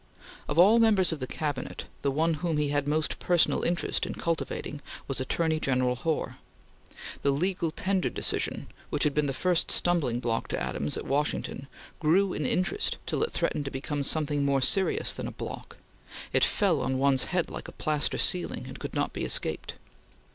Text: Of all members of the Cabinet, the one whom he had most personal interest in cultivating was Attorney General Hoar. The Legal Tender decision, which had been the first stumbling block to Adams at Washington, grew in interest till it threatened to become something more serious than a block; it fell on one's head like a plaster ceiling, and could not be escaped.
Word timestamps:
Of 0.49 0.57
all 0.57 0.79
members 0.79 1.11
of 1.11 1.19
the 1.19 1.27
Cabinet, 1.27 1.85
the 2.01 2.09
one 2.09 2.33
whom 2.41 2.57
he 2.57 2.69
had 2.69 2.87
most 2.87 3.19
personal 3.19 3.61
interest 3.61 4.03
in 4.07 4.15
cultivating 4.15 4.81
was 5.07 5.19
Attorney 5.19 5.59
General 5.59 5.95
Hoar. 5.95 6.37
The 7.21 7.29
Legal 7.29 7.69
Tender 7.69 8.09
decision, 8.09 8.65
which 8.89 9.03
had 9.03 9.13
been 9.13 9.27
the 9.27 9.31
first 9.31 9.69
stumbling 9.69 10.19
block 10.19 10.47
to 10.47 10.59
Adams 10.59 10.97
at 10.97 11.05
Washington, 11.05 11.67
grew 11.99 12.33
in 12.33 12.47
interest 12.47 12.97
till 13.05 13.21
it 13.21 13.31
threatened 13.31 13.65
to 13.65 13.69
become 13.69 14.01
something 14.01 14.43
more 14.43 14.59
serious 14.59 15.13
than 15.13 15.27
a 15.27 15.31
block; 15.31 15.77
it 16.33 16.43
fell 16.43 16.81
on 16.81 16.97
one's 16.97 17.25
head 17.25 17.51
like 17.51 17.67
a 17.67 17.71
plaster 17.71 18.17
ceiling, 18.17 18.65
and 18.67 18.79
could 18.79 18.95
not 18.95 19.13
be 19.13 19.23
escaped. 19.23 19.75